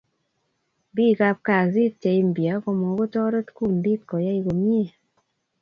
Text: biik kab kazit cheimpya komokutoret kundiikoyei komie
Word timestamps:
biik 0.95 1.17
kab 1.19 1.37
kazit 1.47 1.93
cheimpya 2.01 2.53
komokutoret 2.63 3.47
kundiikoyei 3.55 4.41
komie 4.45 4.85